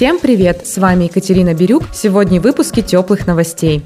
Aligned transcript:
Всем 0.00 0.18
привет! 0.18 0.66
С 0.66 0.78
вами 0.78 1.04
Екатерина 1.04 1.52
Бирюк. 1.52 1.82
Сегодня 1.92 2.40
в 2.40 2.44
выпуске 2.44 2.80
теплых 2.80 3.26
новостей. 3.26 3.84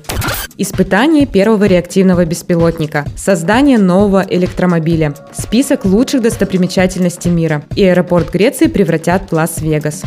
Испытание 0.57 1.27
первого 1.27 1.64
реактивного 1.64 2.25
беспилотника. 2.25 3.04
Создание 3.16 3.79
нового 3.79 4.25
электромобиля. 4.25 5.16
Список 5.36 5.85
лучших 5.85 6.22
достопримечательностей 6.22 7.32
мира. 7.32 7.64
И 7.75 7.82
аэропорт 7.82 8.30
Греции 8.30 8.68
превратят 8.68 9.30
в 9.30 9.32
Лас-Вегас. 9.32 10.04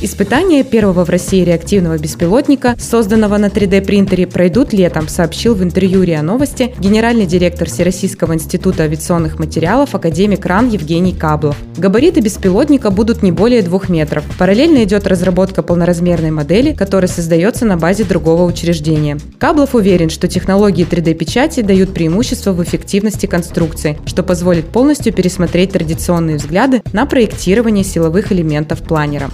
Испытания 0.00 0.64
первого 0.64 1.04
в 1.04 1.10
России 1.10 1.44
реактивного 1.44 1.98
беспилотника, 1.98 2.74
созданного 2.78 3.36
на 3.36 3.46
3D-принтере, 3.46 4.26
пройдут 4.26 4.72
летом, 4.72 5.06
сообщил 5.06 5.54
в 5.54 5.62
интервью 5.62 6.02
РИА 6.02 6.22
Новости 6.22 6.74
генеральный 6.78 7.26
директор 7.26 7.68
Всероссийского 7.68 8.32
института 8.34 8.84
авиационных 8.84 9.38
материалов 9.38 9.94
академик 9.94 10.44
РАН 10.46 10.70
Евгений 10.70 11.12
Каблов. 11.12 11.56
Габариты 11.76 12.20
беспилотника 12.20 12.90
будут 12.90 13.22
не 13.22 13.30
более 13.30 13.62
двух 13.62 13.88
метров. 13.88 14.24
Параллельно 14.38 14.82
идет 14.84 15.06
разработка 15.06 15.41
полноразмерной 15.46 16.30
модели, 16.30 16.72
которая 16.72 17.08
создается 17.08 17.64
на 17.64 17.76
базе 17.76 18.04
другого 18.04 18.44
учреждения. 18.44 19.18
Каблов 19.38 19.74
уверен, 19.74 20.08
что 20.10 20.28
технологии 20.28 20.86
3D-печати 20.86 21.62
дают 21.62 21.92
преимущество 21.92 22.52
в 22.52 22.62
эффективности 22.62 23.26
конструкции, 23.26 23.98
что 24.06 24.22
позволит 24.22 24.66
полностью 24.66 25.12
пересмотреть 25.12 25.72
традиционные 25.72 26.36
взгляды 26.36 26.82
на 26.92 27.06
проектирование 27.06 27.84
силовых 27.84 28.30
элементов 28.30 28.82
планера. 28.82 29.30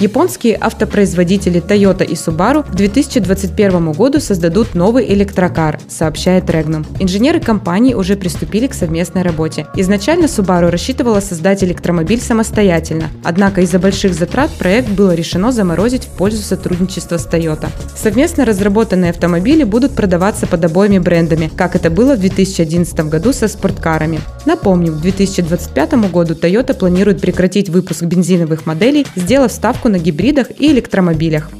Японские 0.00 0.56
автопроизводители 0.60 1.60
Toyota 1.60 2.04
и 2.04 2.14
Subaru 2.14 2.62
к 2.62 2.72
2021 2.72 3.90
году 3.90 4.20
создадут 4.20 4.76
новый 4.76 5.12
электрокар, 5.12 5.80
сообщает 5.88 6.44
Regnum. 6.44 6.86
Инженеры 7.00 7.40
компании 7.40 7.94
уже 7.94 8.14
приступили 8.14 8.68
к 8.68 8.74
совместной 8.74 9.22
работе. 9.22 9.66
Изначально 9.74 10.26
Subaru 10.26 10.70
рассчитывала 10.70 11.18
создать 11.18 11.64
электромобиль 11.64 12.20
самостоятельно, 12.20 13.08
однако 13.24 13.62
из-за 13.62 13.80
больших 13.80 14.14
затрат 14.14 14.52
проект 14.52 14.88
было 14.88 15.16
решено 15.16 15.50
заморозить 15.50 16.04
в 16.04 16.10
пользу 16.10 16.42
сотрудничества 16.44 17.16
с 17.16 17.26
Toyota. 17.26 17.68
Совместно 17.96 18.44
разработанные 18.44 19.10
автомобили 19.10 19.64
будут 19.64 19.96
продаваться 19.96 20.46
под 20.46 20.64
обоими 20.64 20.98
брендами, 20.98 21.50
как 21.56 21.74
это 21.74 21.90
было 21.90 22.14
в 22.14 22.20
2011 22.20 23.00
году 23.08 23.32
со 23.32 23.48
спорткарами. 23.48 24.20
Напомним, 24.46 24.94
к 24.94 25.00
2025 25.00 25.94
году 26.12 26.34
Toyota 26.34 26.72
планирует 26.72 27.20
прекратить 27.20 27.68
выпуск 27.68 28.04
бензиновых 28.04 28.64
моделей, 28.64 29.04
сделав 29.16 29.50
ставку 29.50 29.87
на 29.88 29.98
гибридах 29.98 30.50
и 30.58 30.70
электромобилях. 30.70 31.50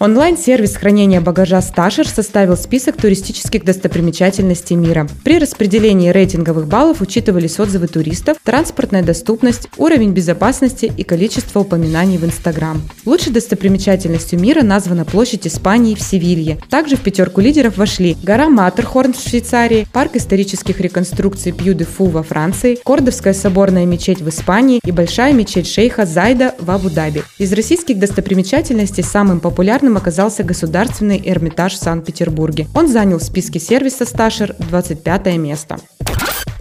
Онлайн-сервис 0.00 0.74
хранения 0.74 1.20
багажа 1.20 1.62
Сташер 1.62 2.08
составил 2.08 2.56
список 2.56 2.96
туристических 2.96 3.64
достопримечательностей 3.64 4.74
мира. 4.74 5.08
При 5.22 5.38
распределении 5.38 6.10
рейтинговых 6.10 6.66
баллов 6.66 7.00
учитывались 7.00 7.60
отзывы 7.60 7.86
туристов, 7.86 8.38
транспортная 8.42 9.04
доступность, 9.04 9.68
уровень 9.76 10.10
безопасности 10.10 10.92
и 10.96 11.04
количество 11.04 11.60
упоминаний 11.60 12.18
в 12.18 12.24
Инстаграм. 12.24 12.82
Лучшей 13.06 13.32
достопримечательностью 13.32 14.40
мира 14.40 14.62
названа 14.62 15.04
площадь 15.04 15.46
Испании 15.46 15.94
в 15.94 16.00
Севилье. 16.00 16.58
Также 16.70 16.96
в 16.96 17.00
пятерку 17.00 17.40
лидеров 17.40 17.76
вошли 17.76 18.16
гора 18.20 18.48
Матерхорн 18.48 19.14
в 19.14 19.20
Швейцарии, 19.20 19.86
парк 19.92 20.16
исторических 20.16 20.80
реконструкций 20.80 21.52
Пью-де-Фу 21.52 22.06
во 22.06 22.24
Франции, 22.24 22.78
Кордовская 22.84 23.32
соборная 23.32 23.86
мечеть 23.86 24.20
в 24.20 24.28
Испании 24.28 24.80
и 24.84 24.90
большая 24.90 25.32
мечеть 25.32 25.68
шейха 25.68 26.04
Зайда 26.04 26.54
в 26.58 26.68
Абу-Даби. 26.68 27.22
Из 27.38 27.52
российских 27.52 28.00
достопримечательностей 28.00 29.04
самым 29.04 29.38
популярным 29.38 29.83
популярным 29.84 29.96
оказался 29.96 30.44
Государственный 30.44 31.20
Эрмитаж 31.24 31.74
в 31.74 31.82
Санкт-Петербурге. 31.82 32.66
Он 32.74 32.88
занял 32.88 33.18
в 33.18 33.22
списке 33.22 33.60
сервиса 33.60 34.06
Сташер 34.06 34.54
25 34.58 35.36
место. 35.36 35.78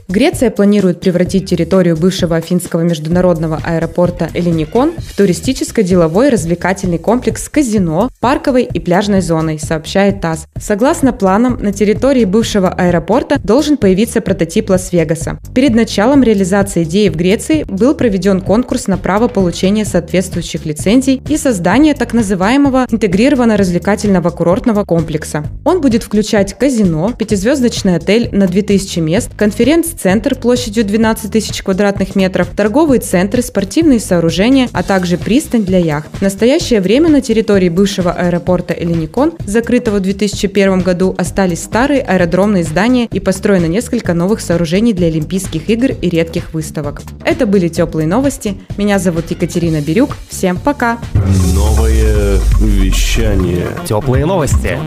Греция 0.10 0.52
планирует 0.52 1.00
превратить 1.00 1.50
территорию 1.50 1.96
бывшего 1.96 2.36
Афинского 2.36 2.82
международного 2.82 3.60
аэропорта 3.64 4.30
Элиникон 4.34 4.92
в 4.98 5.18
туристическо-деловой 5.18 6.30
развлекательный 6.30 6.98
комплекс 6.98 7.46
с 7.46 7.50
казино, 7.50 8.10
парковой 8.20 8.64
и 8.64 8.80
пляжной 8.80 9.22
зоной, 9.22 9.60
сообщает 9.60 10.20
ТАСС. 10.20 10.48
Согласно 10.60 11.14
планам, 11.14 11.58
на 11.62 11.72
территории 11.72 12.26
бывшего 12.26 12.70
аэропорта 12.70 13.40
должен 13.42 13.78
появиться 13.78 14.20
прототип 14.20 14.70
Лас-Вегаса. 14.70 15.40
Перед 15.56 15.74
началом 15.74 16.22
реализации 16.22 16.84
идеи 16.84 17.08
в 17.08 17.16
Греции 17.16 17.64
был 17.64 17.96
проведен 17.96 18.42
конкурс 18.42 18.88
на 18.88 18.98
право 18.98 19.30
получения 19.30 19.86
соответствующих 19.86 20.66
лицензий 20.66 21.22
и 21.30 21.38
создание 21.38 21.94
так 21.94 22.14
называемого 22.14 22.88
интегрированно-развлекательного 22.90 24.32
курортного 24.32 24.84
комплекса. 24.84 25.46
Он 25.64 25.80
будет 25.80 26.04
включать 26.04 26.58
казино, 26.58 27.14
пятизвездочный 27.18 27.96
отель 27.96 28.30
на 28.34 28.48
2000 28.48 29.00
мест, 29.00 29.32
конференц 29.38 29.94
центр 30.04 30.36
площадью 30.36 30.84
12 30.84 31.32
тысяч 31.32 31.64
квадратных 31.64 32.18
метров, 32.18 32.50
торговые 32.54 33.00
центры, 33.00 33.42
спортивные 33.42 34.02
сооружения, 34.02 34.68
а 34.74 34.84
также 34.84 35.18
пристань 35.18 35.64
для 35.64 35.78
яхт. 35.78 36.10
В 36.18 36.22
настоящее 36.22 36.82
время 36.82 37.08
на 37.08 37.22
территории 37.22 37.70
бывшего 37.70 38.12
аэропорта 38.12 38.74
Элиникон, 38.74 39.32
закрытого 39.46 40.00
в 40.00 40.02
2001 40.02 40.82
году, 40.82 41.16
остались 41.18 41.64
старые 41.64 42.02
аэродромные 42.02 42.66
здания 42.66 43.06
и 43.06 43.22
построено 43.22 43.68
несколько 43.68 44.14
новых 44.14 44.42
сооружений 44.42 44.92
для 44.92 45.08
Олимпийских 45.08 45.70
игр 45.70 45.92
и 46.02 46.10
редких 46.10 46.54
выставок. 46.54 47.02
Это 47.24 47.46
были 47.46 47.70
теплые 47.70 48.06
новости. 48.06 48.58
Меня 48.76 49.00
зовут 49.00 49.32
Екатерина 49.32 49.80
Бирюк. 49.80 50.18
Всем 50.28 50.58
пока! 50.58 51.00
Новое 51.54 52.40
вещание. 52.60 53.68
Теплые 53.88 54.26
новости. 54.26 54.78